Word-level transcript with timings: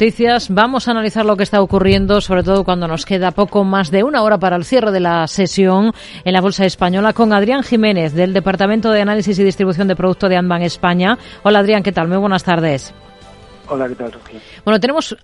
noticias. 0.00 0.48
Vamos 0.48 0.88
a 0.88 0.92
analizar 0.92 1.26
lo 1.26 1.36
que 1.36 1.42
está 1.42 1.60
ocurriendo, 1.60 2.22
sobre 2.22 2.42
todo 2.42 2.64
cuando 2.64 2.88
nos 2.88 3.04
queda 3.04 3.32
poco 3.32 3.64
más 3.64 3.90
de 3.90 4.02
una 4.02 4.22
hora 4.22 4.38
para 4.38 4.56
el 4.56 4.64
cierre 4.64 4.92
de 4.92 5.00
la 5.00 5.26
sesión 5.26 5.92
en 6.24 6.32
la 6.32 6.40
Bolsa 6.40 6.64
Española 6.64 7.12
con 7.12 7.34
Adrián 7.34 7.62
Jiménez 7.62 8.14
del 8.14 8.32
Departamento 8.32 8.92
de 8.92 9.02
Análisis 9.02 9.38
y 9.38 9.44
Distribución 9.44 9.88
de 9.88 9.96
Producto 9.96 10.30
de 10.30 10.38
Anban 10.38 10.62
España. 10.62 11.18
Hola 11.42 11.58
Adrián, 11.58 11.82
¿qué 11.82 11.92
tal? 11.92 12.08
Muy 12.08 12.16
buenas 12.16 12.44
tardes. 12.44 12.94
Hola, 13.68 13.88
¿qué 13.88 13.94
tal, 13.94 14.10
Bueno, 14.64 14.80
tenemos 14.80 15.14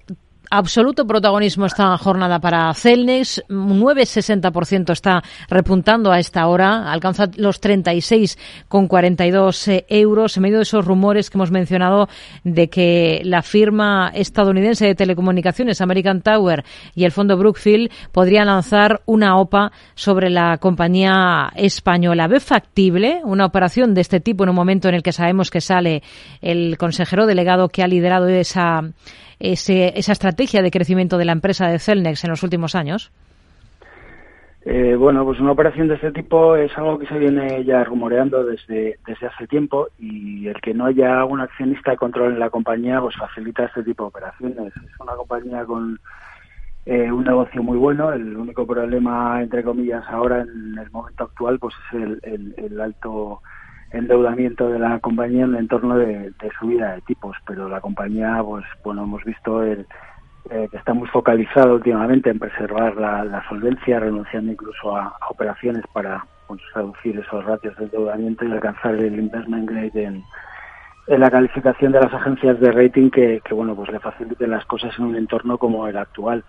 absoluto 0.51 1.07
protagonismo 1.07 1.67
esta 1.67 1.97
jornada 1.99 2.41
para 2.41 2.73
Celnex. 2.75 3.43
9,60% 3.49 4.93
está 4.93 5.23
repuntando 5.49 6.13
a 6.13 6.19
esta 6.19 6.47
hora. 6.47 6.93
Alcanza 6.93 7.29
los 7.37 7.61
36,42 7.61 9.69
eh, 9.69 9.87
euros 9.89 10.37
en 10.37 10.43
medio 10.43 10.59
de 10.59 10.63
esos 10.63 10.85
rumores 10.85 11.31
que 11.31 11.39
hemos 11.39 11.51
mencionado 11.51 12.09
de 12.45 12.69
que 12.69 13.21
la 13.25 13.43
firma 13.43 14.11
estadounidense 14.15 14.87
de 14.87 14.95
telecomunicaciones 14.95 15.81
American 15.81 16.23
Tower 16.23 16.65
y 16.95 17.05
el 17.05 17.13
fondo 17.13 17.37
Brookfield 17.37 17.91
podrían 18.13 18.47
lanzar 18.47 19.03
una 19.07 19.39
OPA 19.39 19.73
sobre 19.95 20.31
la 20.31 20.59
compañía 20.59 21.53
española. 21.55 22.29
¿Ve 22.29 22.41
factible 22.41 23.21
una 23.25 23.47
operación 23.47 23.95
de 23.95 24.01
este 24.01 24.21
tipo 24.21 24.45
en 24.45 24.51
un 24.51 24.57
momento 24.57 24.89
en 24.89 24.95
el 24.95 25.03
que 25.03 25.13
sabemos 25.13 25.51
que 25.51 25.61
sale 25.61 26.03
el 26.41 26.77
consejero 26.79 27.27
delegado 27.27 27.69
que 27.69 27.83
ha 27.83 27.87
liderado 27.87 28.29
esa 28.29 28.83
esa 29.39 30.13
estrategia 30.13 30.63
de 30.63 30.71
crecimiento 30.71 31.19
de 31.19 31.25
la 31.25 31.33
empresa 31.33 31.69
de 31.69 31.79
Celnex 31.79 32.25
en 32.25 32.31
los 32.31 32.43
últimos 32.43 32.75
años? 32.75 33.13
Eh, 34.69 34.97
bueno, 34.97 35.25
pues 35.25 35.39
una 35.39 35.53
operación 35.53 35.87
de 35.87 35.95
este 35.95 36.11
tipo 36.11 36.57
es 36.57 36.77
algo 36.77 36.99
que 36.99 37.07
se 37.07 37.17
viene 37.17 37.65
ya 37.65 37.85
rumoreando 37.85 38.43
desde, 38.43 38.99
desde 39.07 39.29
hace 39.29 39.47
tiempo 39.47 39.87
y 39.97 40.49
el 40.49 40.61
que 40.61 40.75
no 40.75 40.87
haya 40.87 41.25
un 41.25 41.41
accionista 41.41 41.93
de 41.93 41.97
control 41.97 42.33
en 42.33 42.41
la 42.41 42.51
compañía 42.51 43.01
pues 43.01 43.15
facilita 43.15 43.67
este 43.67 43.85
tipo 43.85 44.03
de 44.03 44.09
operaciones. 44.09 44.73
Es 44.77 45.01
una 45.01 45.15
compañía 45.15 45.65
con 45.65 46.01
eh, 46.85 47.13
un 47.13 47.23
negocio 47.23 47.63
muy 47.63 47.79
bueno. 47.79 48.13
El 48.13 48.37
único 48.37 48.67
problema, 48.67 49.41
entre 49.41 49.63
comillas, 49.63 50.03
ahora 50.09 50.41
en 50.41 50.77
el 50.77 50.91
momento 50.91 51.23
actual 51.23 51.61
pues 51.61 51.77
es 51.93 52.21
el, 52.25 52.55
el 52.57 52.81
alto 52.81 53.43
endeudamiento 53.93 54.69
de 54.69 54.79
la 54.79 54.99
compañía 55.01 55.45
en 55.45 55.55
el 55.55 55.61
entorno 55.61 55.97
de, 55.97 56.33
subida 56.59 56.95
de 56.95 57.01
tipos, 57.03 57.37
pero 57.47 57.69
la 57.69 57.81
compañía, 57.81 58.41
pues 58.43 58.65
bueno, 58.85 59.05
hemos 59.05 59.25
visto 59.25 59.63
el, 59.63 59.87
eh, 60.51 60.69
que 60.71 60.77
está 60.77 60.95
muy 60.95 61.09
focalizado 61.09 61.75
últimamente 61.75 62.31
en 62.31 62.39
preservar 62.39 62.97
la, 62.97 63.43
solvencia, 63.49 64.01
renunciando 64.01 64.53
incluso 64.53 64.97
a, 64.97 65.17
operaciones 65.31 65.85
para 65.93 66.25
pues, 66.47 66.61
reducir 66.75 67.19
esos 67.19 67.45
ratios 67.45 67.77
de 67.77 67.85
endeudamiento 67.85 68.45
y 68.45 68.53
alcanzar 68.53 68.95
el 68.95 69.19
investment 69.19 69.69
grade 69.69 70.05
en, 70.05 70.23
en 71.07 71.21
la 71.21 71.31
calificación 71.31 71.93
de 71.93 72.01
las 72.01 72.13
agencias 72.13 72.59
de 72.61 72.73
rating 72.73 73.11
que 73.11 73.41
bueno 73.51 73.77
pues 73.77 73.91
le 73.91 74.01
faciliten 74.01 74.51
las 74.51 74.65
cosas 74.67 74.93
en 74.99 75.05
un 75.07 75.17
entorno 75.17 75.59
como 75.59 75.87
el 75.87 75.97
actual. 75.97 76.45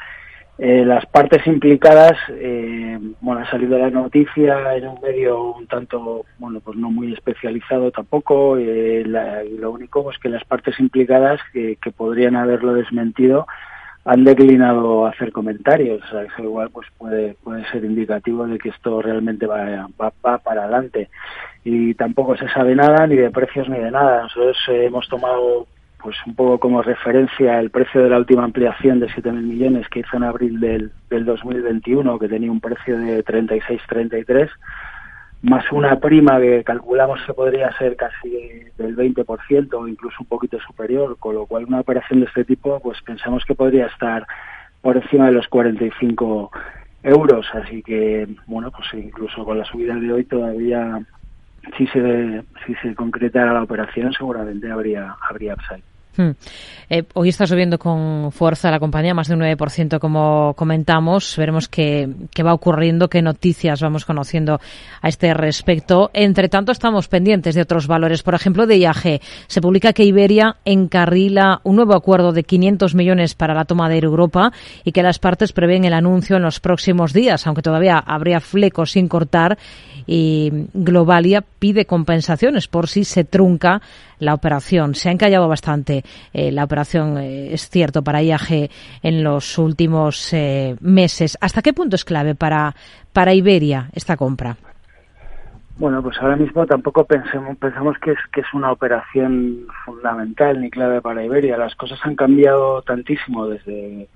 Eh, 0.59 0.83
las 0.83 1.05
partes 1.05 1.45
implicadas, 1.45 2.17
eh, 2.31 2.97
bueno, 3.21 3.41
ha 3.41 3.51
salido 3.51 3.77
la 3.77 3.91
noticia 3.91 4.75
en 4.75 4.87
un 4.87 4.99
medio 5.01 5.51
un 5.51 5.67
tanto, 5.67 6.25
bueno, 6.39 6.61
pues 6.61 6.75
no 6.77 6.89
muy 6.89 7.13
especializado 7.13 7.91
tampoco, 7.91 8.57
eh, 8.57 9.03
y 9.05 9.57
lo 9.57 9.71
único 9.71 9.99
es 9.99 10.05
pues, 10.05 10.17
que 10.17 10.29
las 10.29 10.43
partes 10.45 10.79
implicadas 10.79 11.39
que, 11.53 11.77
podrían 11.95 12.35
haberlo 12.35 12.73
desmentido 12.73 13.45
han 14.03 14.23
declinado 14.23 15.05
hacer 15.05 15.31
comentarios, 15.31 16.01
o 16.03 16.07
sea, 16.07 16.23
eso 16.23 16.43
igual 16.43 16.69
pues 16.71 16.87
puede, 16.97 17.35
puede 17.43 17.69
ser 17.69 17.83
indicativo 17.83 18.47
de 18.47 18.57
que 18.57 18.69
esto 18.69 19.01
realmente 19.01 19.45
va, 19.45 19.89
va, 20.01 20.13
va 20.25 20.37
para 20.39 20.63
adelante. 20.63 21.09
Y 21.65 21.93
tampoco 21.93 22.35
se 22.37 22.47
sabe 22.49 22.73
nada, 22.73 23.05
ni 23.05 23.15
de 23.15 23.29
precios 23.29 23.67
ni 23.67 23.77
de 23.77 23.91
nada. 23.91 24.23
Nosotros 24.23 24.57
hemos 24.69 25.07
tomado 25.09 25.67
pues 26.07 26.15
un 26.25 26.35
poco 26.35 26.57
como 26.57 26.81
referencia 26.81 27.59
el 27.59 27.69
precio 27.69 28.01
de 28.01 28.09
la 28.09 28.17
última 28.17 28.45
ampliación 28.45 29.01
de 29.01 29.07
7.000 29.07 29.33
millones 29.41 29.89
que 29.89 29.99
hizo 29.99 30.15
en 30.15 30.23
abril 30.23 30.57
del, 30.57 30.93
del 31.09 31.25
2021, 31.25 32.17
que 32.17 32.29
tenía 32.29 32.49
un 32.49 32.61
precio 32.61 32.97
de 32.97 33.25
36-33, 33.25 34.49
más 35.41 35.69
una 35.69 35.99
prima 35.99 36.39
que 36.39 36.63
calculamos 36.63 37.19
que 37.25 37.33
podría 37.33 37.77
ser 37.77 37.97
casi 37.97 38.29
del 38.77 38.95
20% 38.95 39.73
o 39.73 39.85
incluso 39.85 40.15
un 40.21 40.27
poquito 40.27 40.57
superior, 40.61 41.17
con 41.19 41.35
lo 41.35 41.45
cual 41.45 41.65
una 41.65 41.81
operación 41.81 42.21
de 42.21 42.27
este 42.27 42.45
tipo 42.45 42.79
pues 42.79 43.01
pensamos 43.01 43.43
que 43.43 43.55
podría 43.55 43.87
estar 43.87 44.25
por 44.81 44.95
encima 44.95 45.25
de 45.25 45.33
los 45.33 45.49
45 45.49 46.51
euros, 47.03 47.47
así 47.51 47.83
que 47.83 48.29
bueno, 48.45 48.71
pues 48.71 48.87
incluso 48.93 49.43
con 49.43 49.57
la 49.57 49.65
subida 49.65 49.95
de 49.95 50.13
hoy 50.13 50.23
todavía 50.23 51.01
si 51.77 51.85
se 51.87 52.45
si 52.65 52.75
se 52.75 52.95
concretara 52.95 53.51
la 53.51 53.63
operación 53.63 54.13
seguramente 54.13 54.71
habría 54.71 55.13
habría 55.29 55.55
upside. 55.55 55.83
Hmm. 56.17 56.31
Eh, 56.89 57.03
hoy 57.13 57.29
está 57.29 57.45
subiendo 57.45 57.77
con 57.77 58.31
fuerza 58.31 58.71
la 58.71 58.79
compañía, 58.79 59.13
más 59.13 59.27
de 59.27 59.35
un 59.35 59.41
9% 59.41 59.99
como 59.99 60.55
comentamos. 60.55 61.35
Veremos 61.37 61.67
qué, 61.67 62.09
qué, 62.33 62.41
va 62.41 62.53
ocurriendo, 62.53 63.07
qué 63.07 63.21
noticias 63.21 63.81
vamos 63.81 64.03
conociendo 64.03 64.59
a 65.01 65.07
este 65.07 65.33
respecto. 65.35 66.09
Entre 66.13 66.49
tanto, 66.49 66.71
estamos 66.71 67.07
pendientes 67.07 67.53
de 67.53 67.61
otros 67.61 67.85
valores. 67.85 68.23
Por 68.23 68.33
ejemplo, 68.33 68.65
de 68.65 68.77
IAG. 68.79 69.21
Se 69.45 69.61
publica 69.61 69.93
que 69.93 70.05
Iberia 70.05 70.55
encarrila 70.65 71.61
un 71.63 71.75
nuevo 71.75 71.93
acuerdo 71.93 72.31
de 72.31 72.43
500 72.43 72.95
millones 72.95 73.35
para 73.35 73.53
la 73.53 73.65
toma 73.65 73.87
de 73.89 73.99
Europa 73.99 74.51
y 74.83 74.93
que 74.93 75.03
las 75.03 75.19
partes 75.19 75.53
prevén 75.53 75.85
el 75.85 75.93
anuncio 75.93 76.37
en 76.37 76.43
los 76.43 76.59
próximos 76.59 77.13
días, 77.13 77.45
aunque 77.45 77.61
todavía 77.61 77.97
habría 77.97 78.39
flecos 78.39 78.91
sin 78.91 79.07
cortar. 79.07 79.57
Y 80.07 80.51
Globalia 80.73 81.43
pide 81.59 81.85
compensaciones 81.85 82.67
por 82.67 82.87
si 82.87 83.03
se 83.03 83.23
trunca 83.25 83.81
la 84.19 84.33
operación. 84.33 84.95
Se 84.95 85.09
ha 85.09 85.11
encallado 85.11 85.47
bastante 85.47 86.03
eh, 86.33 86.51
la 86.51 86.63
operación, 86.63 87.17
eh, 87.17 87.53
es 87.53 87.69
cierto, 87.69 88.03
para 88.03 88.21
IAG 88.21 88.69
en 89.03 89.23
los 89.23 89.57
últimos 89.57 90.33
eh, 90.33 90.75
meses. 90.81 91.37
¿Hasta 91.41 91.61
qué 91.61 91.73
punto 91.73 91.95
es 91.95 92.05
clave 92.05 92.35
para, 92.35 92.75
para 93.13 93.33
Iberia 93.33 93.89
esta 93.93 94.17
compra? 94.17 94.57
Bueno, 95.77 96.01
pues 96.01 96.17
ahora 96.19 96.35
mismo 96.35 96.65
tampoco 96.65 97.05
pensemos, 97.05 97.55
pensamos 97.57 97.97
que 97.99 98.11
es, 98.11 98.17
que 98.31 98.41
es 98.41 98.47
una 98.53 98.71
operación 98.71 99.67
fundamental 99.85 100.59
ni 100.59 100.71
clave 100.71 101.01
para 101.01 101.23
Iberia. 101.23 101.55
Las 101.55 101.75
cosas 101.75 101.99
han 102.03 102.15
cambiado 102.15 102.81
tantísimo 102.81 103.47
desde 103.47 104.07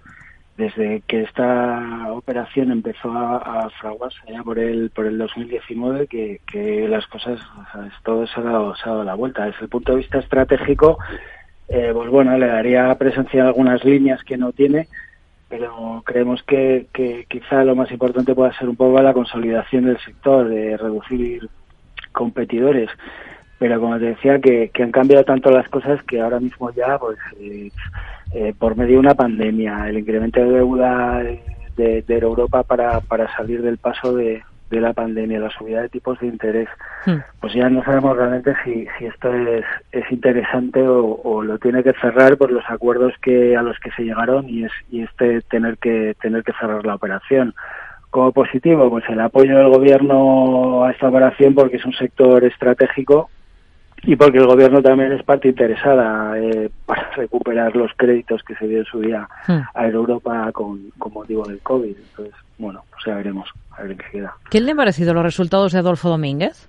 desde 0.62 1.02
que 1.08 1.24
esta 1.24 2.12
operación 2.12 2.72
empezó 2.72 3.12
a, 3.12 3.70
fraguarse 3.80 4.20
ya 4.30 4.44
por 4.44 4.60
el 4.60 4.90
por 4.92 5.06
el 5.08 5.18
2019 5.18 6.08
que, 6.08 6.42
que 6.46 6.88
las 6.88 7.08
cosas 7.08 7.40
todo 8.04 8.28
se 8.28 8.40
ha, 8.40 8.44
dado, 8.44 8.76
se 8.76 8.84
ha 8.84 8.92
dado 8.92 9.04
la 9.04 9.16
vuelta 9.16 9.46
desde 9.46 9.62
el 9.62 9.70
punto 9.70 9.94
de 9.94 10.00
vista 10.00 10.20
estratégico 10.20 11.00
eh, 11.72 11.92
pues 11.94 12.10
bueno 12.10 12.38
le 12.38 12.48
daría 12.48 12.94
presencia 12.96 13.44
a 13.44 13.48
algunas 13.48 13.84
líneas 13.84 14.24
que 14.24 14.38
no 14.38 14.52
tiene 14.52 14.88
pero 15.52 16.02
creemos 16.06 16.42
que, 16.44 16.88
que 16.94 17.26
quizá 17.28 17.66
lo 17.66 17.76
más 17.76 17.92
importante 17.92 18.34
pueda 18.34 18.58
ser 18.58 18.70
un 18.70 18.78
poco 18.78 19.02
la 19.02 19.14
consolidación 19.14 19.84
del 19.84 20.00
sector 20.00 20.48
de 20.48 20.78
reducir 20.78 21.50
competidores. 22.14 22.90
Pero 23.60 23.80
como 23.82 24.00
te 24.00 24.06
decía 24.06 24.40
que, 24.40 24.70
que 24.74 24.82
han 24.82 24.94
cambiado 24.94 25.26
tanto 25.26 25.52
las 25.52 25.68
cosas 25.68 26.02
que 26.04 26.22
ahora 26.22 26.40
mismo 26.40 26.72
ya 26.72 26.98
pues 26.98 27.18
eh, 27.40 27.70
eh, 28.34 28.54
por 28.58 28.78
medio 28.78 28.94
de 28.94 29.00
una 29.00 29.14
pandemia, 29.14 29.90
el 29.90 30.00
incremento 30.00 30.40
de 30.40 30.52
deuda 30.52 31.22
de, 31.76 32.04
Europa 32.08 32.64
para, 32.64 33.02
para 33.02 33.36
salir 33.36 33.62
del 33.62 33.78
paso 33.78 34.16
de, 34.16 34.42
la 34.80 34.94
pandemia, 34.94 35.40
la 35.40 35.50
subida 35.50 35.82
de 35.82 35.90
tipos 35.90 36.20
de 36.20 36.28
interés, 36.28 36.70
hmm. 37.06 37.18
pues 37.40 37.54
ya 37.54 37.70
no 37.70 37.84
sabemos 37.84 38.16
realmente 38.16 38.54
si, 38.64 38.88
si 38.98 39.06
esto 39.06 39.34
es, 39.34 39.66
es 39.92 40.12
interesante 40.12 40.82
o, 40.88 41.42
lo 41.42 41.58
tiene 41.58 41.84
que 41.84 41.94
cerrar 41.94 42.38
por 42.38 42.52
los 42.52 42.64
acuerdos 42.70 43.14
que 43.22 43.58
a 43.58 43.64
los 43.64 43.78
que 43.80 43.92
se 43.92 44.04
llegaron 44.04 44.48
y 44.48 44.66
es 44.66 44.72
y 44.92 45.02
este 45.02 45.42
tener 45.42 45.78
que 45.78 46.16
tener 46.22 46.44
que 46.44 46.54
cerrar 46.54 46.86
la 46.86 46.96
operación. 46.96 47.54
Como 48.12 48.32
positivo, 48.32 48.90
pues 48.90 49.06
el 49.10 49.20
apoyo 49.20 49.58
del 49.58 49.70
gobierno 49.70 50.84
a 50.84 50.92
esta 50.92 51.10
operación 51.10 51.56
porque 51.56 51.78
es 51.78 51.86
un 51.86 51.94
sector 51.94 52.44
estratégico 52.44 53.30
y 54.04 54.16
porque 54.16 54.40
el 54.40 54.48
gobierno 54.48 54.82
también 54.82 55.12
es 55.12 55.24
parte 55.24 55.50
interesada 55.50 56.38
eh, 56.40 56.70
para 56.86 57.12
recuperar 57.12 57.76
los 57.76 57.92
créditos 57.96 58.42
que 58.44 58.56
se 58.56 58.68
dio 58.68 58.80
en 58.80 58.86
su 58.86 59.00
día 59.00 59.28
hmm. 59.48 59.60
a 59.74 59.88
Europa 59.88 60.52
con, 60.52 60.90
con, 60.98 61.14
motivo 61.14 61.46
del 61.48 61.60
COVID. 61.60 61.96
Entonces, 61.96 62.36
bueno, 62.58 62.84
pues 62.90 63.04
ya 63.06 63.16
veremos, 63.16 63.48
a 63.72 63.84
ver 63.84 63.98
qué 63.98 64.06
queda. 64.12 64.34
¿Qué 64.50 64.60
le 64.60 64.72
han 64.72 64.78
parecido 64.78 65.14
los 65.14 65.24
resultados 65.24 65.72
de 65.74 65.80
Adolfo 65.80 66.10
Domínguez? 66.10 66.68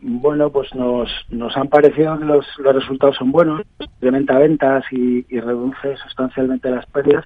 Bueno, 0.00 0.50
pues 0.50 0.72
nos, 0.74 1.10
nos 1.30 1.56
han 1.56 1.68
parecido 1.68 2.18
que 2.18 2.24
los, 2.24 2.46
los 2.58 2.74
resultados 2.74 3.16
son 3.16 3.32
buenos, 3.32 3.62
incrementa 3.80 4.38
ventas 4.38 4.84
y, 4.92 5.26
y 5.28 5.40
reduce 5.40 5.96
sustancialmente 5.96 6.70
las 6.70 6.86
pérdidas 6.86 7.24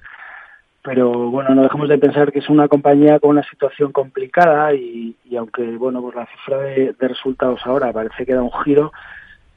pero 0.83 1.31
bueno, 1.31 1.55
no 1.55 1.63
dejamos 1.63 1.87
de 1.87 1.97
pensar 1.97 2.31
que 2.31 2.39
es 2.39 2.49
una 2.49 2.67
compañía 2.67 3.17
con 3.19 3.31
una 3.31 3.43
situación 3.43 3.93
complicada 3.93 4.73
y, 4.73 5.15
aunque 5.37 5.63
bueno, 5.77 6.01
pues 6.01 6.15
la 6.15 6.27
cifra 6.27 6.57
de, 6.57 6.95
resultados 6.99 7.61
ahora 7.65 7.93
parece 7.93 8.25
que 8.25 8.33
da 8.33 8.41
un 8.41 8.51
giro, 8.65 8.91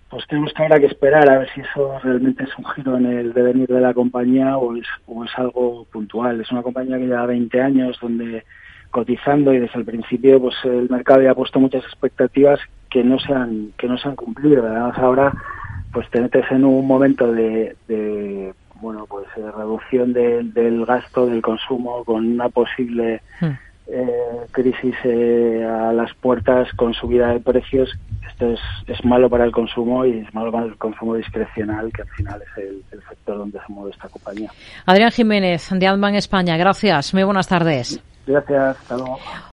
pues 0.09 0.25
tenemos 0.29 0.53
que 0.53 0.63
ahora 0.63 0.79
que 0.79 0.87
esperar 0.87 1.29
a 1.29 1.39
ver 1.39 1.49
si 1.53 1.63
eso 1.63 1.99
realmente 2.01 2.45
es 2.45 2.57
un 2.57 2.65
giro 2.67 2.97
en 2.97 3.07
el 3.07 3.33
devenir 3.33 3.67
de 3.67 3.81
la 3.81 3.93
compañía 3.93 4.57
o 4.57 4.77
es, 4.77 4.87
o 5.07 5.25
es 5.25 5.31
algo 5.37 5.85
puntual. 5.91 6.41
Es 6.41 6.53
una 6.53 6.63
compañía 6.63 6.97
que 6.97 7.07
lleva 7.07 7.27
20 7.27 7.61
años 7.61 7.99
donde 8.01 8.45
cotizando 8.93 9.53
y 9.53 9.59
desde 9.59 9.81
el 9.81 9.85
principio 9.85 10.41
pues 10.41 10.55
el 10.63 10.89
mercado 10.89 11.23
ya 11.23 11.33
ha 11.33 11.35
puesto 11.35 11.59
muchas 11.59 11.83
expectativas 11.83 12.61
que 12.89 13.03
no 13.03 13.19
se 13.19 13.33
han, 13.33 13.73
que 13.77 13.89
no 13.89 13.99
se 13.99 14.09
han 14.09 14.15
cumplido. 14.15 14.65
Además 14.65 14.97
ahora 14.97 15.33
pues 15.93 16.09
te 16.11 16.21
en 16.21 16.65
un 16.65 16.87
momento 16.87 17.33
de 17.33 17.75
bueno, 18.81 19.07
pues 19.07 19.27
eh, 19.37 19.51
reducción 19.57 20.13
del 20.13 20.85
gasto, 20.85 21.27
del 21.27 21.43
consumo, 21.43 22.05
con 22.05 22.27
una 22.27 22.49
posible 22.49 23.23
hmm. 23.41 23.47
eh, 23.89 24.47
crisis 24.51 24.95
eh, 25.05 25.65
a 25.65 25.93
las 25.93 26.15
puertas 26.15 26.69
con 26.77 26.95
subida 26.95 27.29
de 27.29 27.41
precios, 27.41 27.91
esto 28.29 28.51
es, 28.51 28.61
es 28.87 29.05
malo 29.05 29.31
para 29.31 29.45
el 29.45 29.53
consumo 29.53 30.05
y 30.05 30.19
es 30.19 30.35
malo 30.35 30.53
para 30.53 30.67
el 30.67 30.77
consumo 30.77 31.15
discrecional, 31.15 31.93
que 31.93 32.03
al 32.03 32.09
final 32.09 32.43
es 32.43 32.65
el, 32.65 32.83
el 32.93 33.03
sector 33.09 33.39
donde 33.39 33.59
se 33.67 33.73
mueve 33.73 33.91
esta 33.91 34.09
compañía. 34.09 34.51
Adrián 34.85 35.11
Jiménez, 35.11 35.71
de 35.71 35.87
Adman 35.87 36.15
España, 36.15 36.57
gracias. 36.57 37.15
Muy 37.15 37.25
buenas 37.25 37.49
tardes. 37.49 38.01
Gracias, 38.27 38.77
hasta 38.77 38.97
luego. 38.97 39.19